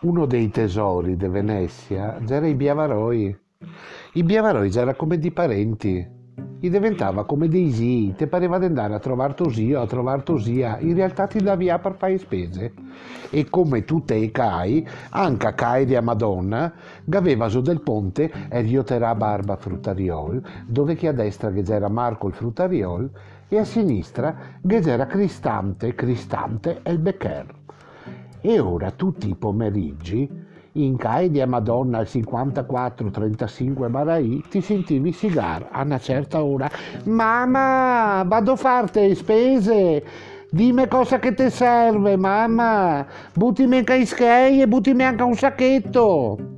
uno 0.00 0.26
dei 0.26 0.48
tesori 0.48 1.16
di 1.16 1.26
Venezia 1.26 2.18
c'era 2.24 2.46
i 2.46 2.54
Biavaroi. 2.54 3.36
I 4.12 4.22
Biavaroi 4.22 4.70
c'era 4.70 4.94
come 4.94 5.18
di 5.18 5.32
parenti. 5.32 6.16
Gli 6.60 6.70
diventava 6.70 7.24
come 7.24 7.48
dei 7.48 7.72
zii, 7.72 8.14
ti 8.16 8.26
pareva 8.28 8.58
di 8.58 8.66
andare 8.66 8.94
a 8.94 9.00
trovare 9.00 9.34
tuo 9.34 9.50
zio, 9.50 9.80
a 9.80 9.86
trovare 9.86 10.22
tua 10.22 10.40
zia, 10.40 10.78
in 10.78 10.94
realtà 10.94 11.26
ti 11.26 11.40
davi 11.40 11.64
via 11.64 11.80
per 11.80 11.96
fare 11.96 12.16
spese. 12.18 12.72
E 13.30 13.48
come 13.50 13.84
tutte 13.84 14.14
i 14.14 14.30
CAI, 14.30 14.86
anche 15.10 15.54
CAI 15.54 15.84
di 15.84 15.98
Madonna, 16.00 16.72
aveva 17.10 17.48
su 17.48 17.60
del 17.60 17.80
ponte 17.80 18.30
e 18.48 18.60
riotera 18.60 19.16
barba 19.16 19.56
fruttariol, 19.56 20.40
dove 20.64 20.94
che 20.94 21.08
a 21.08 21.12
destra 21.12 21.50
che 21.50 21.62
c'era 21.62 21.88
Marco 21.88 22.28
il 22.28 22.34
fruttariol 22.34 23.10
e 23.48 23.58
a 23.58 23.64
sinistra 23.64 24.36
che 24.64 24.80
c'era 24.80 25.06
Cristante, 25.06 25.94
Cristante 25.96 26.80
e 26.84 26.92
il 26.92 26.98
Becker. 26.98 27.58
E 28.40 28.60
ora 28.60 28.92
tutti 28.92 29.28
i 29.28 29.34
pomeriggi, 29.34 30.30
in 30.72 30.96
CAI 30.96 31.30
di 31.30 31.44
Madonna 31.44 31.98
al 31.98 32.06
54-35 32.08 33.88
Marai, 33.88 34.44
ti 34.48 34.60
sentivi 34.60 35.10
sigar 35.10 35.68
a 35.72 35.82
una 35.82 35.98
certa 35.98 36.42
ora. 36.42 36.70
Mamma, 37.04 38.22
vado 38.24 38.52
a 38.52 38.56
farti 38.56 39.14
spese! 39.16 40.04
Dimmi 40.50 40.86
cosa 40.86 41.18
che 41.18 41.34
ti 41.34 41.50
serve, 41.50 42.16
mamma! 42.16 43.04
Buttimi 43.34 43.78
anche 43.78 43.96
i 43.96 44.06
schei 44.06 44.62
e 44.62 44.68
buttimi 44.68 45.02
anche 45.02 45.22
un 45.24 45.34
sacchetto! 45.34 46.57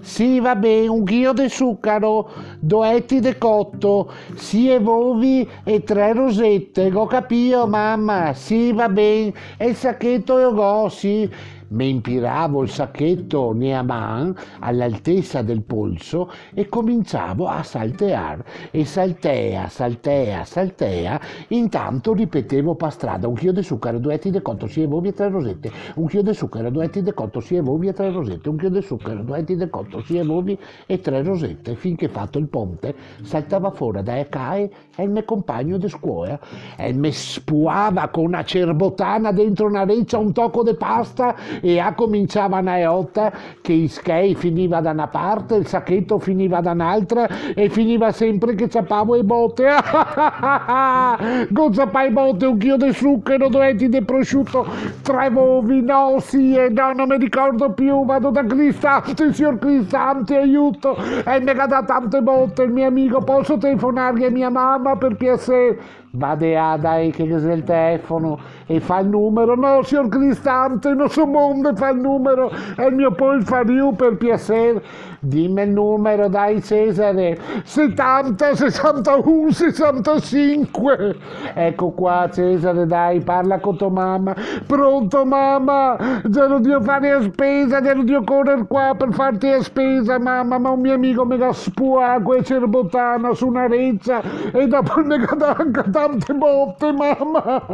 Sì, 0.00 0.40
va 0.40 0.56
bene, 0.56 0.88
un 0.88 1.04
chilo 1.04 1.32
di 1.34 1.48
zucchero, 1.48 2.30
due 2.58 2.90
etti 2.94 3.20
di 3.20 3.36
cotto, 3.36 4.10
sì 4.34 4.70
e 4.70 4.76
uovi 4.76 5.46
e 5.62 5.84
tre 5.84 6.14
rosette, 6.14 6.90
ho 6.92 7.06
capito 7.06 7.66
mamma, 7.66 8.32
sì 8.32 8.72
va 8.72 8.88
bene, 8.88 9.32
e 9.58 9.68
il 9.68 9.76
sacchetto 9.76 10.38
io 10.38 10.54
go, 10.54 10.88
sì 10.88 11.30
mi 11.68 11.88
impiravo 11.88 12.62
il 12.62 12.70
sacchetto 12.70 13.52
Neaman 13.52 14.34
all'altezza 14.60 15.42
del 15.42 15.62
polso 15.62 16.30
e 16.54 16.68
cominciavo 16.68 17.46
a 17.46 17.62
salteare 17.62 18.44
e 18.70 18.84
saltea, 18.84 19.68
saltea, 19.68 20.44
saltea, 20.44 21.20
intanto 21.48 22.12
ripetevo 22.12 22.74
per 22.74 22.92
strada 22.92 23.28
un 23.28 23.34
chilo 23.34 23.52
di 23.52 23.62
zucchero, 23.62 23.98
due 23.98 24.14
etti 24.14 24.30
di 24.30 24.40
cotto, 24.40 24.66
si 24.66 24.82
evovi 24.82 25.08
e 25.08 25.12
tre 25.12 25.28
rosette, 25.28 25.70
un 25.94 26.06
chilo 26.06 26.22
di 26.22 26.34
zucchero, 26.34 26.70
due 26.70 26.84
etti 26.84 27.02
di 27.02 27.12
cotto, 27.12 27.40
si 27.40 27.56
evovi 27.56 27.88
e 27.88 27.92
tre 27.92 28.10
rosette, 28.10 28.48
un 28.48 28.56
chilo 28.56 28.70
di 28.70 28.82
zucchero, 28.82 29.22
due 29.22 29.38
etti 29.38 29.56
di 29.56 29.68
cotto, 29.68 30.02
si 30.02 30.16
evovi 30.16 30.58
e 30.86 31.00
tre 31.00 31.22
rosette, 31.22 31.74
finché 31.74 32.08
fatto 32.08 32.38
il 32.38 32.48
ponte 32.48 32.94
saltava 33.22 33.70
fuori 33.70 34.02
da 34.02 34.18
ECAE 34.18 34.70
e 34.96 35.02
il 35.02 35.10
mio 35.10 35.24
compagno 35.24 35.76
di 35.76 35.88
scuola. 35.88 36.38
E 36.76 36.92
mi 36.92 37.12
spuava 37.12 38.08
con 38.08 38.24
una 38.24 38.44
cerbotana 38.44 39.32
dentro 39.32 39.66
una 39.66 39.84
reccia 39.84 40.18
un 40.18 40.32
tocco 40.32 40.62
di 40.62 40.74
pasta 40.74 41.34
e 41.60 41.78
a 41.78 41.92
cominciava 41.94 42.58
una 42.58 42.78
eotta 42.78 43.32
che 43.60 43.72
il 43.72 43.90
skei 43.90 44.34
finiva 44.34 44.80
da 44.80 44.90
una 44.90 45.08
parte, 45.08 45.56
il 45.56 45.66
sacchetto 45.66 46.18
finiva 46.18 46.60
da 46.60 46.72
un'altra 46.72 47.28
e 47.54 47.68
finiva 47.68 48.12
sempre 48.12 48.54
che 48.54 48.68
ciappavo 48.68 49.16
i 49.16 49.22
botte. 49.22 49.66
Con 51.52 51.74
zappai 51.74 52.10
botte, 52.10 52.46
un 52.46 52.58
chilo 52.58 52.76
di 52.76 52.92
zucchero, 52.92 53.48
due 53.48 53.68
etti 53.68 53.88
di 53.88 54.02
prosciutto, 54.02 54.66
tre 55.02 55.28
uovi, 55.28 55.82
no, 55.82 56.16
sì 56.20 56.54
e 56.54 56.68
no, 56.68 56.92
non 56.92 57.08
mi 57.08 57.18
ricordo 57.18 57.72
più, 57.72 58.04
vado 58.04 58.30
da 58.30 58.44
Cristante, 58.44 59.32
signor 59.32 59.58
Cristante, 59.58 60.36
aiuto, 60.36 60.96
e 60.96 61.40
mi 61.40 61.50
ha 61.50 61.66
dato 61.66 61.86
tante 61.86 62.20
botte 62.22 62.62
il 62.62 62.72
mio 62.72 62.86
amico, 62.86 63.20
posso 63.20 63.58
telefonargli 63.58 64.24
a 64.24 64.30
mia 64.30 64.50
mamma 64.50 64.96
per 64.96 65.16
piacere? 65.16 65.78
Vade 66.10 66.56
a 66.56 66.76
dai 66.78 67.10
che 67.10 67.26
c'è 67.26 67.52
il 67.52 67.64
telefono 67.64 68.38
e 68.66 68.80
fa 68.80 69.00
il 69.00 69.08
numero. 69.08 69.54
No, 69.54 69.82
signor 69.82 70.08
Cristante, 70.08 70.94
non 70.94 71.08
so 71.10 71.26
mondo, 71.26 71.74
fa 71.74 71.90
il 71.90 71.98
numero. 71.98 72.50
È 72.76 72.84
il 72.84 72.94
mio 72.94 73.12
polfariu 73.12 73.94
per 73.94 74.16
piacere. 74.16 74.82
Dimmi 75.20 75.62
il 75.62 75.70
numero, 75.70 76.28
dai 76.28 76.62
Cesare. 76.62 77.38
70, 77.64 78.54
61, 78.54 79.50
65. 79.50 81.16
Ecco 81.54 81.90
qua 81.90 82.28
Cesare, 82.32 82.86
dai, 82.86 83.20
parla 83.20 83.58
con 83.58 83.76
tua 83.76 83.90
mamma. 83.90 84.34
Pronto 84.66 85.24
mamma? 85.24 85.96
Devo 86.24 86.80
fare 86.82 87.10
a 87.10 87.20
spesa, 87.22 87.80
devo 87.80 88.02
dio 88.02 88.22
correre 88.24 88.66
qua 88.66 88.94
per 88.96 89.12
farti 89.12 89.48
a 89.48 89.62
spesa 89.62 90.18
mamma, 90.18 90.58
ma 90.58 90.70
un 90.70 90.80
mio 90.80 90.94
amico 90.94 91.24
mi 91.26 91.36
dà 91.36 91.52
spuaco 91.52 92.34
e 92.34 92.42
cerbotana 92.42 93.34
su 93.34 93.46
una 93.46 93.66
reccia 93.66 94.22
e 94.52 94.66
dopo 94.66 95.00
mi 95.04 95.14
anche 95.14 95.90
tante 95.98 96.32
botte 96.32 96.92
mamma. 96.92 97.64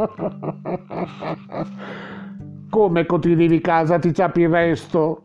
Come 2.71 3.05
continui 3.05 3.47
di 3.47 3.61
casa 3.61 3.99
ti 3.99 4.11
ciapi 4.11 4.41
il 4.41 4.49
resto? 4.49 5.24